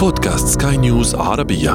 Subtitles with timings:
[0.00, 1.70] بودكاست سكاي نيوز عربية.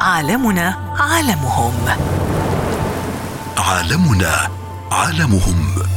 [0.00, 1.72] عالمنا عالمهم.
[3.58, 4.48] عالمنا
[4.92, 5.93] عالمهم.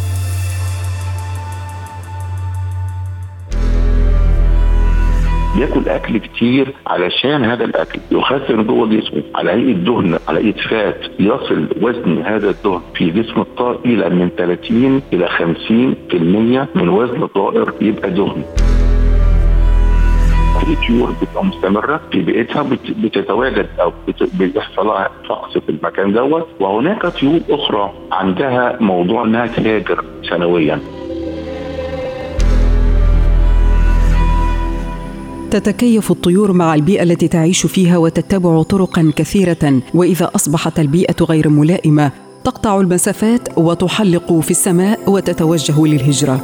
[5.57, 7.99] بياكل أكل كتير علشان هذا الأكل.
[8.11, 13.41] يخزن جوه جسمه على هيئة دهن على هيئة فات يصل وزن هذا الدهن في جسم
[13.41, 18.43] الطائر إلى من 30 إلى 50% من وزن الطائر يبقى دهن.
[20.65, 23.93] في طيور بتبقى مستمرة في بيئتها بت- بتتواجد أو
[24.39, 26.47] بيحصل لها فقس في المكان دوت.
[26.59, 30.79] وهناك طيور أخرى عندها موضوع إنها تهاجر سنويا.
[35.51, 42.11] تتكيف الطيور مع البيئة التي تعيش فيها وتتبع طرقا كثيرة وإذا أصبحت البيئة غير ملائمة
[42.43, 46.41] تقطع المسافات وتحلق في السماء وتتوجه للهجرة.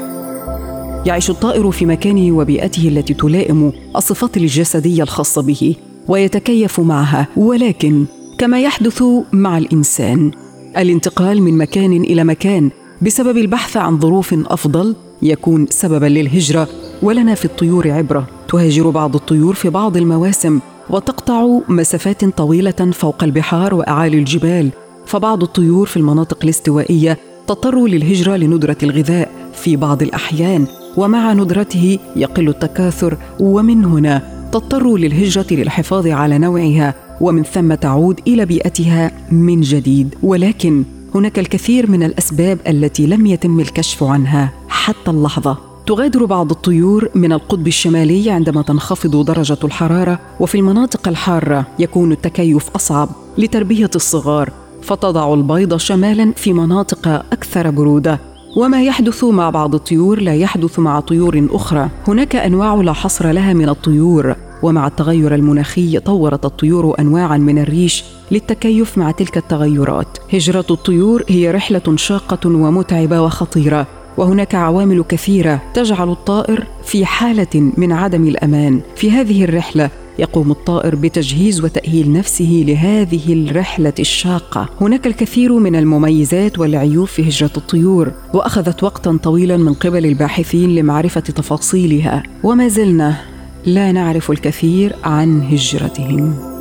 [1.05, 5.75] يعيش الطائر في مكانه وبيئته التي تلائم الصفات الجسدية الخاصة به
[6.07, 8.05] ويتكيف معها ولكن
[8.37, 10.31] كما يحدث مع الإنسان
[10.77, 12.69] الانتقال من مكان إلى مكان
[13.01, 16.67] بسبب البحث عن ظروف أفضل يكون سببا للهجرة
[17.03, 18.27] ولنا في الطيور عبرة.
[18.47, 20.59] تهاجر بعض الطيور في بعض المواسم
[20.89, 24.69] وتقطع مسافات طويلة فوق البحار وأعالي الجبال.
[25.05, 32.49] فبعض الطيور في المناطق الاستوائية تضطر للهجرة لندرة الغذاء في بعض الأحيان ومع ندرته يقل
[32.49, 33.17] التكاثر.
[33.39, 40.15] ومن هنا تضطر للهجرة للحفاظ على نوعها ومن ثم تعود إلى بيئتها من جديد.
[40.23, 40.83] ولكن
[41.15, 45.72] هناك الكثير من الأسباب التي لم يتم الكشف عنها حتى اللحظة.
[45.85, 52.69] تغادر بعض الطيور من القطب الشمالي عندما تنخفض درجة الحرارة وفي المناطق الحارة يكون التكيف
[52.75, 58.19] أصعب لتربية الصغار فتضع البيض شمالا في مناطق أكثر برودة.
[58.57, 61.89] وما يحدث مع بعض الطيور لا يحدث مع طيور أخرى.
[62.07, 68.03] هناك أنواع لا حصر لها من الطيور ومع التغير المناخي طورت الطيور انواعا من الريش
[68.31, 70.17] للتكيف مع تلك التغيرات.
[70.33, 73.87] هجرة الطيور هي رحلة شاقة ومتعبة وخطيرة.
[74.17, 80.95] وهناك عوامل كثيرة تجعل الطائر في حالة من عدم الأمان في هذه الرحلة يقوم الطائر
[80.95, 84.69] بتجهيز وتأهيل نفسه لهذه الرحلة الشاقة.
[84.81, 91.21] هناك الكثير من المميزات والعيوب في هجرة الطيور، وأخذت وقتا طويلا من قبل الباحثين لمعرفة
[91.21, 93.15] تفاصيلها، وما زلنا
[93.65, 96.52] لا نعرف الكثير عن هجرتهم.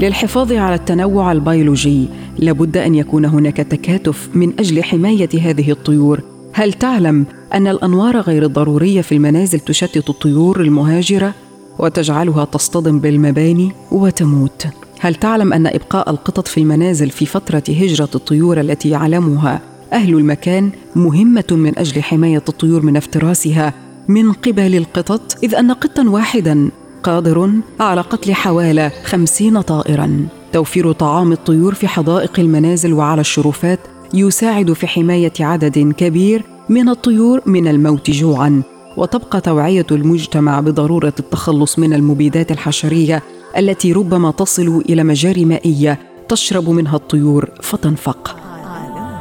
[0.00, 2.08] للحفاظ على التنوع البيولوجي
[2.38, 6.20] لابد أن يكون هناك تكاتف من أجل حماية هذه الطيور.
[6.52, 11.34] هل تعلم أن الأنوار غير الضرورية في المنازل تشتت الطيور المهاجرة؟
[11.78, 14.66] وتجعلها تصطدم بالمباني وتموت.
[15.00, 19.60] هل تعلم أن إبقاء القطط في المنازل في فترة هجرة الطيور التي يعلمها
[19.92, 23.74] أهل المكان مهمة من أجل حماية الطيور من افتراسها
[24.08, 26.70] من قبل القطط؟ إذ أن قطا واحدا
[27.02, 30.28] قادر على قتل حوالي خمسين طائرا.
[30.52, 33.80] توفير طعام الطيور في حدائق المنازل وعلى الشرفات
[34.14, 38.62] يساعد في حماية عدد كبير من الطيور من الموت جوعا.
[38.96, 43.22] وتبقى توعية المجتمع بضرورة التخلص من المبيدات الحشرية
[43.56, 48.36] التي ربما تصل إلى مجاري مائية تشرب منها الطيور فتنفق.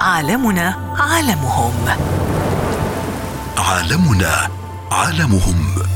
[0.01, 1.73] عالمنا عالمهم.
[3.57, 4.47] عالمنا
[4.91, 5.94] عالمهم.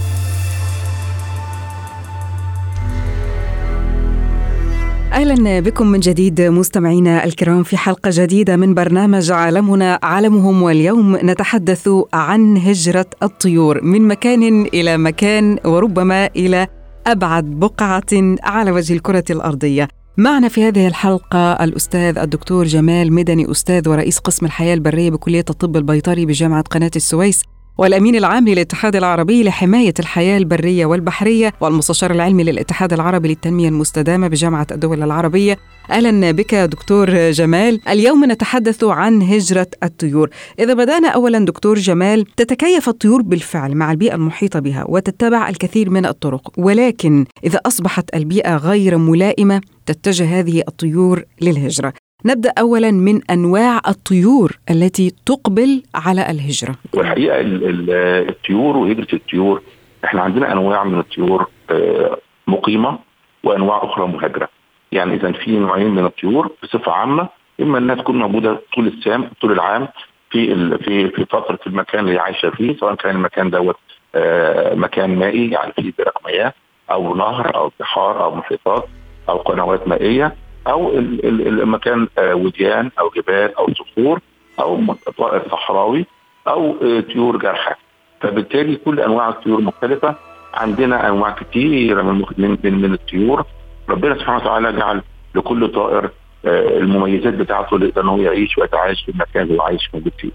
[5.13, 11.89] أهلا بكم من جديد مستمعينا الكرام في حلقة جديدة من برنامج عالمنا عالمهم واليوم نتحدث
[12.13, 16.67] عن هجرة الطيور من مكان إلى مكان وربما إلى
[17.07, 19.87] أبعد بقعة على وجه الكرة الأرضية.
[20.17, 25.77] معنا في هذه الحلقة الأستاذ الدكتور جمال مدني أستاذ ورئيس قسم الحياة البرية بكلية الطب
[25.77, 27.41] البيطري بجامعة قناة السويس
[27.77, 34.67] والأمين العام للاتحاد العربي لحماية الحياة البرية والبحرية والمستشار العلمي للاتحاد العربي للتنمية المستدامة بجامعة
[34.71, 35.57] الدول العربية.
[35.91, 37.89] أهلا بك دكتور جمال.
[37.89, 40.29] اليوم نتحدث عن هجرة الطيور.
[40.59, 46.05] إذا بدأنا اولا دكتور جمال تتكيف الطيور بالفعل مع البيئة المحيطة بها وتتبع الكثير من
[46.05, 51.93] الطرق، ولكن إذا أصبحت البيئة غير ملائمة تتجه هذه الطيور للهجرة.
[52.25, 56.75] نبدأ اولا من أنواع الطيور التي تقبل على الهجرة.
[56.93, 59.61] والحقيقة ال- ال- الطيور وهجرة الطيور
[60.05, 62.17] إحنا عندنا أنواع من الطيور آه،
[62.47, 62.99] مقيمة
[63.43, 64.49] وأنواع أخرى مهاجرة.
[64.91, 67.29] يعني إذا في نوعين من الطيور بصفة عامة
[67.61, 69.87] إما إنها تكون موجودة طول السام طول العام
[70.31, 73.75] في في في فترة المكان اللي عايشة فيه سواء كان المكان دوت
[74.15, 76.53] آه، مكان مائي يعني فيه برق مياه
[76.91, 78.85] أو نهر أو بحار أو محيطات
[79.29, 80.35] أو قنوات مائية
[80.67, 84.19] أو ال- ال- المكان آه، وديان أو جبال أو صخور
[84.59, 86.05] أو طائر صحراوي
[86.47, 87.77] أو آه، طيور جارحة.
[88.21, 90.15] فبالتالي كل أنواع الطيور مختلفة.
[90.53, 93.43] عندنا أنواع كثيره من من من, الطيور.
[93.89, 95.01] ربنا سبحانه وتعالى جعل
[95.35, 96.09] لكل طائر
[96.45, 100.11] آه، المميزات بتاعته اللي يقدر إن هو يعيش ويتعايش في المكان اللي هو عايش موجود
[100.19, 100.31] فيه.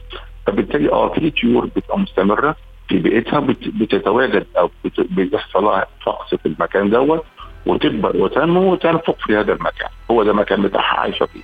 [0.46, 2.56] فبالتالي آه في طيور بتبقى مستمرة
[2.88, 7.24] في بيئتها بت- بتتواجد أو بيحصل لها فقس في المكان دوت.
[7.66, 9.88] وتكبر وتنمو وتنفق في هذا المكان.
[10.10, 11.40] هو ده المكان بتاعها عايشة فيه.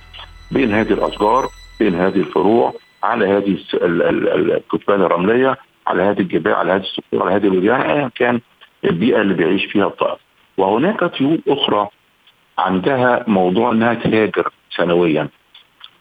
[0.51, 1.45] بين هذه الأشجار
[1.79, 2.73] بين هذه الفروع
[3.03, 3.57] على هذه
[4.57, 5.57] الكتبان الرملية
[5.87, 8.41] على هذه الجبال على هذه الصخور على هذه الوديان ايا كان
[8.85, 10.17] البيئة اللي بيعيش فيها الطائر.
[10.57, 11.87] وهناك طيور أخرى
[12.57, 15.27] عندها موضوع إنها تهاجر سنويا.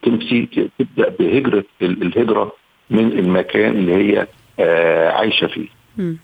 [0.03, 0.47] تمشي
[0.79, 2.53] تبدأ بهجرة ال- الهجرة
[2.91, 4.27] من المكان اللي هي
[4.61, 5.69] آه عايشة فيه.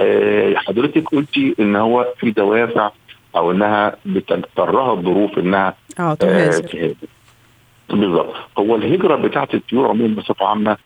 [0.00, 2.90] آه حضرتك قلتي إن هو في دوافع
[3.36, 6.68] أو إنها بتضطرها الظروف إنها آه آه، تهاجر.
[6.68, 6.94] تهاجر.
[7.90, 10.76] بالظبط هو الهجرة بتاعت الطيور عموما بصفة عامة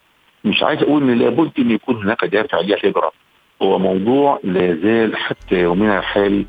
[0.45, 3.13] مش عايز أقول إن لابد إن يكون هناك دافع للهجرة.
[3.63, 6.47] هو موضوع لا زال حتى يومنا الحالي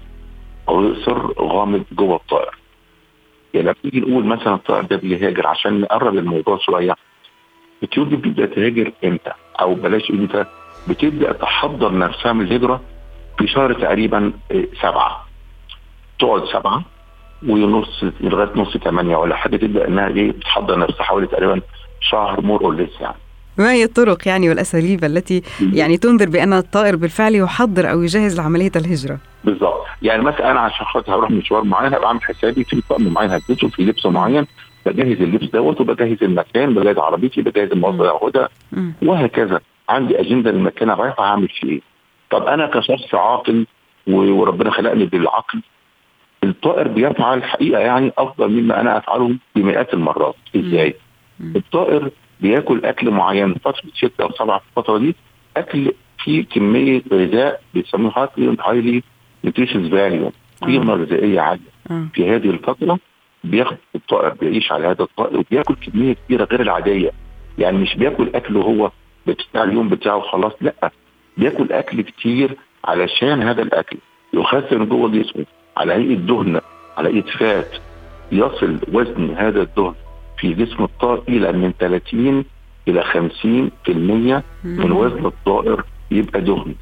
[0.69, 2.55] أو سر غامض جوه الطائر.
[3.53, 6.95] يعني لما نيجي نقول مثلا الطائر ده بيهاجر عشان نقرب الموضوع شوية
[7.83, 9.31] الطيور دي بتبدأ تهاجر إمتى؟
[9.61, 10.45] أو بلاش إمتى؟
[10.89, 12.81] بتبدأ تحضر نفسها من الهجرة
[13.37, 15.27] في شهر تقريبا آه، سبعة.
[16.21, 16.83] تقعد سبعة
[17.47, 21.61] ونص لغاية نص ثمانيه ولا حاجة تبدا انها إيه بتحضر نفسها حوالي تقريبا
[22.01, 23.15] شهر more or less يعني.
[23.57, 25.41] ما هي الطرق يعني والأساليب التي
[25.73, 29.17] يعني تنذر بأن الطائر بالفعل يحضر أو يجهز لعملية الهجرة.
[29.43, 29.85] بالظبط.
[30.01, 33.67] يعني مثلا أنا عشان خاطر هروح مشوار معين هبقى عامل حسابي في طقم معين هلبسه
[33.67, 34.47] في لبس معين
[34.85, 38.49] بجهز اللبس دوت وبجهز المكان بجهز عربيتي بجهز المواصله اللي هاخدها.
[39.03, 39.59] وهكذا.
[39.89, 41.81] عندي أجندة للمكان أنا رايح هعمل فيه إيه؟
[42.31, 43.65] طب أنا كشخص عاقل
[44.07, 45.61] وربنا خلقني بالعقل
[46.43, 50.35] الطائر بيفعل الحقيقة يعني أفضل مما أنا أفعله بمئات المرات.
[50.55, 50.95] إزاي؟
[51.55, 52.09] الطائر
[52.41, 55.15] بياكل أكل معين فترة ستة أو سبعة في الفترة دي
[55.57, 55.91] أكل
[56.23, 58.29] فيه كمية غذاء بيسموها
[58.59, 59.03] highly
[59.43, 61.71] nutritious value قيمة غذائية عالية.
[61.91, 62.05] آه.
[62.13, 62.99] في هذه الفترة
[63.43, 67.11] بياخد الطائر بيعيش على هذا الطائر وبياكل كمية كبيرة غير العادية.
[67.57, 68.91] يعني مش بياكل اكل هو
[69.27, 70.91] بتاع اليوم بتاعه خلاص لأ.
[71.37, 73.97] بياكل أكل كتير علشان هذا الأكل.
[74.33, 75.45] يخزن جوه جسمه.
[75.77, 76.61] على هيئة دهن
[76.97, 77.71] على هيئة فات
[78.31, 79.93] يصل وزن هذا الدهن
[80.39, 82.45] في جسم الطائر إلى من 30
[82.87, 83.07] إلى 50%
[84.63, 86.75] من وزن الطائر يبقى دهن.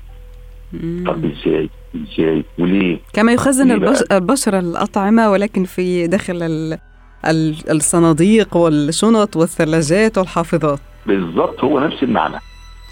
[1.05, 1.25] طب.
[1.25, 4.03] إزاي؟ إزاي؟ وليه؟ كما يخزن ليه بقى؟ البش...
[4.11, 6.77] البشر الأطعمة ولكن في داخل ال...
[7.25, 10.79] ال- الصناديق والشنط والثلاجات والحافظات.
[11.05, 12.35] بالظبط هو نفس المعنى.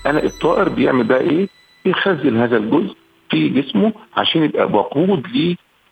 [0.06, 1.48] أنا الطائر بيعمل بقى إيه؟
[1.86, 2.96] بيخزن هذا الجزء
[3.30, 5.24] في جسمه عشان يبقى وقود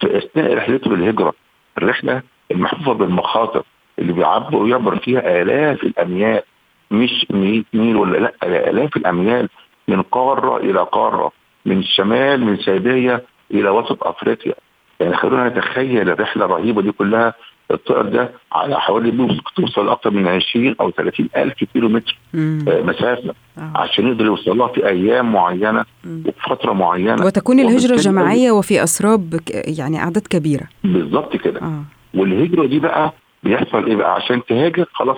[0.06, 1.34] أثناء رحلته للهجرة
[1.78, 3.62] الرحلة المحفوفة بالمخاطر
[3.98, 6.42] اللي بيعبر ويعبر فيها آلاف الأميال
[6.90, 8.32] مش 100 ميل ولا لأ
[8.70, 9.48] آلاف الأميال
[9.88, 11.32] من قارة إلى قارة
[11.66, 13.20] من الشمال من سيبيريا
[13.50, 14.54] إلى وسط أفريقيا.
[15.00, 17.34] يعني خلونا نتخيل الرحلة الرهيبة دي كلها
[17.70, 22.18] الطائر ده على حوالي توصل أكثر من 20 أو 30 ألف كيلو متر.
[22.34, 23.72] آه، مسافة آه.
[23.74, 26.22] عشان يقدر يوصل لها في أيام معينة مم.
[26.26, 31.60] وفي فترة معينة وتكون الهجرة وبالتالي- جماعية وفي أسراب ك- يعني أعداد كبيرة بالظبط كده
[31.60, 31.82] آه.
[32.14, 35.16] والهجرة دي بقى بيحصل إيه بقى عشان تهاجر خلاص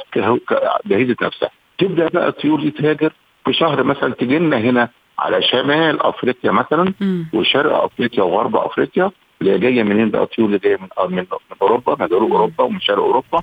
[0.86, 3.12] جهزت نفسها تبدأ بقى الطيور دي تهاجر
[3.44, 7.26] في شهر مثلا تجي لنا هنا على شمال أفريقيا مثلا مم.
[7.34, 11.26] وشرق أفريقيا وغرب أفريقيا اللي هي جاية منين بقى الطيور اللي جاية من من من
[11.62, 13.42] أوروبا من جنوب أوروبا ومن شرق أوروبا.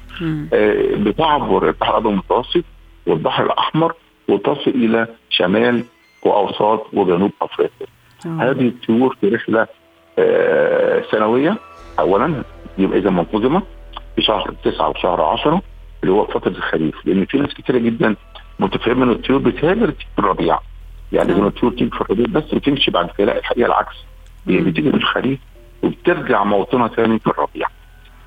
[0.53, 2.63] آه، بتعبر البحر الأبيض المتوسط
[3.07, 3.93] والبحر الأحمر
[4.29, 5.83] وتصل إلى شمال
[6.23, 7.87] وأوساط وجنوب أفريقيا.
[8.25, 8.29] آه.
[8.29, 9.67] هذه الطيور في رحلة
[10.19, 11.57] آه، سنوية
[11.99, 12.43] اولا
[12.77, 13.61] يبقى إذا منتظمه
[14.15, 15.61] في شهر تسعة وشهر 10
[16.03, 18.15] اللي هو فترة الخريف لأن في ناس كتيرة جدا
[18.59, 20.59] متفهمة إن الطيور بتهاجر في الربيع
[21.11, 21.35] يعني آه.
[21.35, 23.95] ان الطيور تيجي في الربيع بس وتمشي بعد كده لا الحقيقة العكس
[24.47, 24.57] هي.
[24.57, 25.39] بتيجي في الخريف
[25.85, 27.67] وبترجع موطنها ثاني في الربيع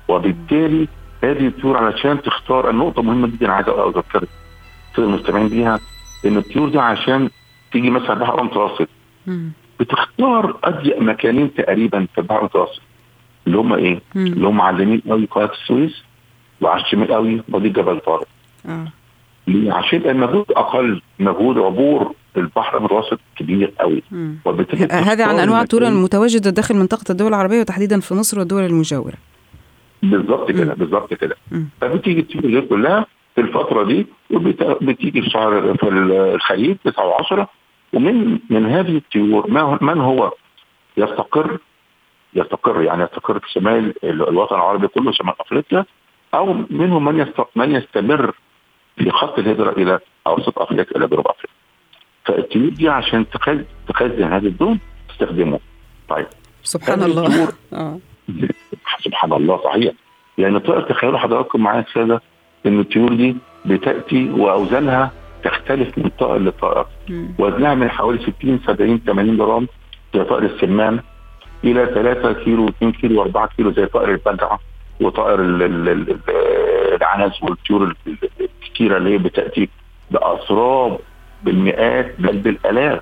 [0.07, 0.87] وبالتالي
[1.23, 4.25] هذه الطيور علشان تختار النقطة مهمة جدا عايز أذكر
[4.95, 5.79] كل المستمعين بيها
[6.25, 7.29] إن الطيور دي عشان
[7.71, 8.87] تيجي مثلا البحر المتوسط
[9.27, 9.51] مم.
[9.79, 12.81] بتختار أضيق مكانين تقريبا في البحر المتوسط
[13.47, 14.25] اللي هم إيه؟ مم.
[14.25, 16.03] اللي هم على اليمين قوي قناة السويس
[16.61, 18.27] وعلى الشمال قوي مضيق جبل طارق
[18.65, 18.87] آه.
[19.47, 22.13] ليه؟ عشان يبقى المجهود أقل مجهود عبور.
[22.37, 24.03] البحر المتوسط كبير قوي.
[24.91, 29.13] هذا عن أنواع الطيور المتواجدة داخل منطقة الدول العربية وتحديدا في مصر والدول المجاورة.
[30.03, 30.73] بالظبط كده.
[30.73, 31.35] بالظبط كده.
[31.81, 33.05] فبتيجي الطيور دي كلها
[33.35, 35.87] في الفترة دي وبتيجي في شهر في
[36.35, 37.45] الخريف 9 و10
[37.93, 40.31] ومن من هذه الطيور من هو
[40.97, 41.57] يستقر؟
[42.33, 45.85] يستقر يعني يستقر في شمال ال- الوطن العربي كله شمال أفريقيا.
[46.33, 48.35] أو منهم من من يستمر
[48.99, 51.55] في خط الهجرة إلى أوسط أفريقيا إلى جنوب أفريقيا.
[52.25, 53.25] فالطيور دي عشان
[53.87, 54.79] تخزن هذا الدهن
[55.09, 55.59] تستخدمه
[56.09, 56.25] طيب
[56.63, 57.99] سبحان الله آه.
[59.05, 59.93] سبحان الله صحيح
[60.37, 62.21] لأن الطائر تخيلوا حضراتكم معايا الساده
[62.65, 65.11] إن الطيور دي بتأتي وأوزانها
[65.43, 66.85] تختلف من طائر لطائر.
[67.39, 69.67] وزنها من حوالي 60 70 80 جرام
[70.15, 70.99] زي طائر السمان
[71.63, 74.59] إلى 3 كيلو 2 كيلو 4 كيلو زي طائر البجعه
[75.01, 75.39] وطائر
[77.15, 79.69] ال- ال- ال- ال- العنز والطيور ال- ال- الكتيرة اللي هي بتأتي
[80.11, 80.99] بأسراب
[81.43, 83.01] بالمئات بل بالآلاف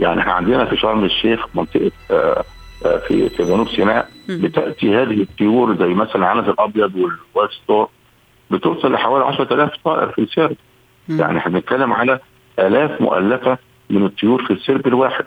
[0.00, 2.44] يعني إحنا عندنا في شرم الشيخ منطقة آه،
[2.86, 4.08] آه، في في جنوب سيناء.
[4.28, 7.88] بتأتي هذه الطيور زي مثلا العنز الأبيض وال white stork
[8.50, 10.56] بتوصل لحوالي 10000 طائر في السرب.
[11.08, 12.20] يعني إحنا بنتكلم على
[12.58, 13.58] آلاف مؤلفة
[13.90, 15.24] من الطيور في السرب الواحد.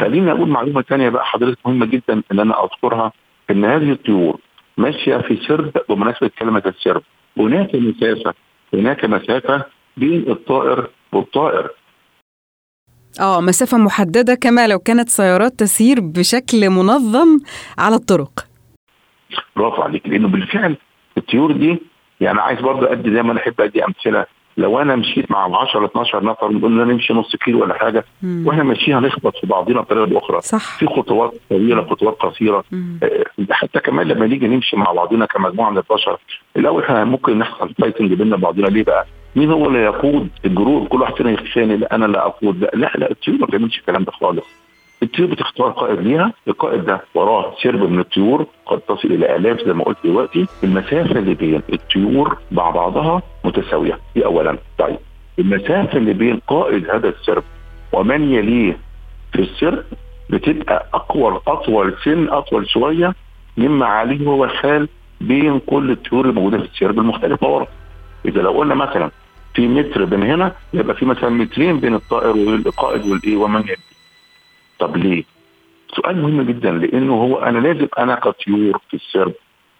[0.00, 3.12] خليني أقول معلومة ثانية بقى حضرتك مهمة جدا إن أنا أذكرها
[3.50, 4.36] إن هذه الطيور
[4.76, 7.02] ماشية في سرب بمناسبة كلمة السرب
[7.38, 8.34] هناك مسافة
[8.74, 9.64] هناك مسافة
[9.96, 11.70] بين الطائر والطائر.
[13.20, 17.38] آه مسافة محددة كما لو كانت سيارات تسير بشكل منظم
[17.78, 18.46] على الطرق.
[19.56, 20.76] برافو عليك لأنه بالفعل
[21.18, 21.78] الطيور دي
[22.20, 26.52] يعني عايز برضه ادي دايما أحب أدي أمثلة لو أنا مشيت مع 10 12 نفر
[26.52, 28.44] نقول لنا نمشي نص كيلو ولا حاجة مم.
[28.46, 30.40] وإحنا ماشيين هنخبط في بعضنا بطريقة بأخرى.
[30.40, 30.78] صح.
[30.78, 32.64] في خطوات طويلة خطوات قصيرة.
[32.72, 32.98] مم.
[33.02, 36.18] آه، حتى كمان لما نيجي نمشي مع بعضنا كمجموعة من البشر
[36.56, 39.06] الأول إحنا ممكن نحصل fighting بيننا بعضنا ليه بقى؟
[39.36, 42.60] مين هو اللي يقود ال group؟ كل واحد فينا يخشاني لا أنا اللي أقود.
[42.64, 44.46] لا لا, لا الطيور ما بتعملش الكلام ده خالص.
[45.02, 46.32] الطيور بتختار قائد ليها.
[46.48, 50.46] القائد ده وراه سرب من الطيور قد تصل إلى آلاف زي ما قلت دلوقتي.
[50.64, 53.98] المسافة اللي بين الطيور مع بعضها متساوية.
[54.14, 54.58] دي اولا.
[54.78, 54.96] طيب
[55.38, 57.42] المسافة اللي بين قائد هذا السرب
[57.92, 58.76] ومن يليه
[59.32, 59.84] في السرب
[60.30, 63.14] بتبقى أقوى أطول سن أطول شوية
[63.56, 64.88] مما عليه هو الحال
[65.20, 67.66] بين كل الطيور الموجودة في السرب المختلفه ورا.
[68.26, 69.10] إذا لو قلنا مثلا
[69.54, 73.91] في متر بين هنا يبقى في مثلا مترين بين الطائر والقائد والإيه ومن يليه.
[74.82, 75.24] طب ليه؟
[75.96, 79.32] سؤال مهم جدا لأنه هو أنا لازم أنا كطيور في السرب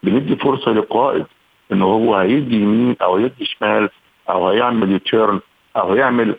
[0.02, 1.26] بندي فرصة للقائد
[1.73, 3.88] ان هو هيدي يمين أو هيدي شمال
[4.30, 5.40] أو هيعمل يوتيرن
[5.76, 6.37] أو هيعمل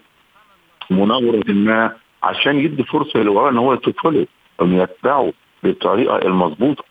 [0.90, 1.94] مناورة ما
[2.24, 4.28] عشان يدي فرصة اللي وراه إن هو يتفلت
[4.62, 6.84] أو يتبعه بالطريقة المظبوطة.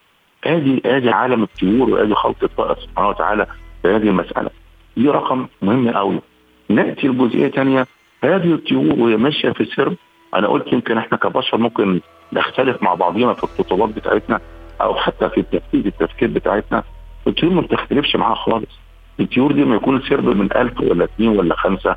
[0.45, 3.47] آدي آدي عالم الطيور وآدي خلق الطائر سبحانه وتعالى
[3.83, 4.51] في هذه المسألة.
[4.97, 6.21] دي رقم مهم قوي
[6.69, 7.87] نأتي لجزئية ثانية
[8.25, 9.97] هذه الطيور وهي ماشية في السرب
[10.35, 12.01] أنا قلت يمكن إحنا كبشر ممكن
[12.33, 14.41] نختلف مع بعضنا في الخطوات بتاعتنا
[14.81, 16.83] أو حتى في التفكير التفكير بتاعتنا.
[17.27, 18.79] الطيور ما بتختلفش معاها خالص.
[19.21, 21.97] الطيور دي ما يكون سرب من ألف ولا اثنين ولا خمسة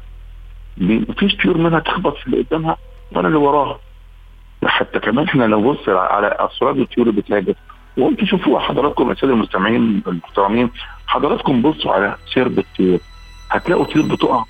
[0.78, 2.78] مفيش طيور منها تخبط في اللي قدامها
[3.12, 3.80] ولا اللي وراها.
[4.66, 7.54] حتى كمان إحنا لو بص على أسرار الطيور اللي بتهاجم
[7.98, 10.72] وأنتم شوفوها حضراتكم الساده المستمعين المحترمين
[11.08, 13.00] حضراتكم بصوا على سرب الطيور.
[13.52, 14.44] هتلاقوا طيور بتقع.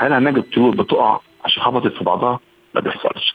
[0.00, 2.38] هل هنجد طيور بتقع عشان خبطت في بعضها؟
[2.74, 3.34] ما بيحصلش.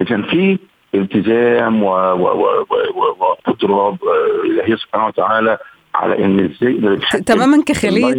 [0.00, 0.58] اذا في
[0.94, 3.98] التزام وقدره
[4.44, 5.58] الهي سبحانه وتعالى
[5.94, 8.18] على إن إزاي تماما كخلية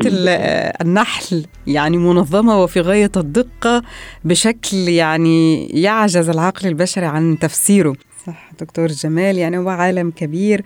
[0.81, 3.81] النحل يعني منظمة وفي غاية الدقة
[4.23, 7.93] بشكل يعني يعجز العقل البشري عن تفسيره
[8.27, 10.61] صح دكتور جمال يعني هو عالم كبير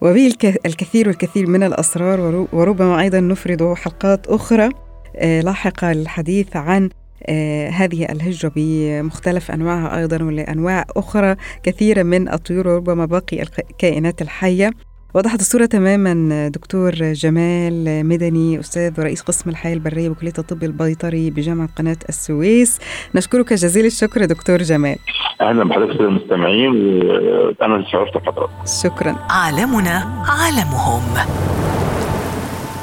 [0.00, 0.32] وبه
[0.66, 4.68] الكثير والكثير من الأسرار وربما أيضا نفرد حلقات أخرى
[5.42, 7.05] لاحقة للحديث عن آه
[7.72, 14.70] هذه الهجرة بمختلف أنواعها أيضا ولأنواع أخرى كثيرة من الطيور وربما باقي الكائنات الحية.
[15.14, 21.68] وضحت الصورة تماما دكتور جمال مدني أستاذ ورئيس قسم الحياة البرية بكلية الطب البيطري بجامعة
[21.76, 22.78] قناة السويس.
[23.14, 24.96] نشكرك جزيل الشكر دكتور جمال.
[25.40, 28.50] أهلا بحضرتك المستمعين وأنا شرفت بحضرتك
[28.82, 29.16] شكرا.
[29.30, 31.02] عالمنا عالمهم.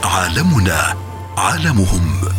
[0.04, 0.80] عالمنا
[1.38, 2.33] عالمهم.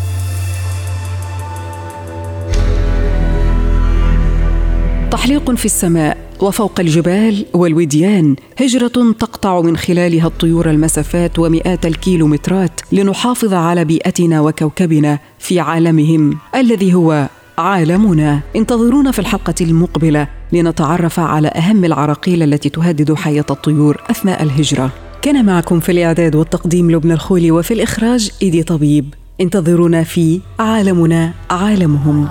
[5.15, 13.55] تحليق في السماء وفوق الجبال والوديان هجرة تقطع من خلالها الطيور المسافات ومئات الكيلومترات لنحافظ
[13.55, 17.29] على بيئتنا وكوكبنا في عالمهم الذي هو
[17.59, 18.41] عالمنا.
[18.57, 24.91] انتظرونا في الحلقة المقبلة لنتعرف على أهم العراقيل التي تهدد حياة الطيور أثناء الهجرة.
[25.23, 29.15] كان معكم في الإعداد والتقديم لبنى الخولي وفي الإخراج إيدي طبيب.
[29.41, 32.29] انتظرونا في عالمنا عالمهم.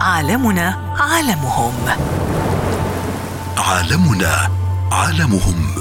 [0.00, 1.74] عالمنا عالمهم.
[3.58, 4.50] عالمنا
[4.92, 5.74] عالمهم.